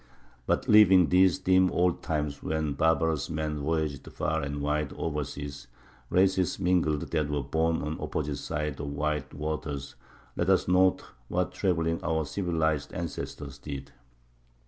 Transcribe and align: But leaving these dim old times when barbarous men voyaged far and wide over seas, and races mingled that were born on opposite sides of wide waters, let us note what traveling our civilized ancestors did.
But 0.47 0.67
leaving 0.67 1.09
these 1.09 1.37
dim 1.37 1.69
old 1.69 2.01
times 2.01 2.41
when 2.41 2.73
barbarous 2.73 3.29
men 3.29 3.59
voyaged 3.59 4.11
far 4.11 4.41
and 4.41 4.59
wide 4.59 4.91
over 4.93 5.23
seas, 5.23 5.67
and 6.09 6.17
races 6.17 6.59
mingled 6.59 7.01
that 7.11 7.29
were 7.29 7.43
born 7.43 7.83
on 7.83 7.97
opposite 8.01 8.37
sides 8.37 8.79
of 8.81 8.87
wide 8.87 9.31
waters, 9.31 9.93
let 10.35 10.49
us 10.49 10.67
note 10.67 11.03
what 11.27 11.51
traveling 11.51 12.03
our 12.03 12.25
civilized 12.25 12.91
ancestors 12.95 13.59
did. 13.59 13.91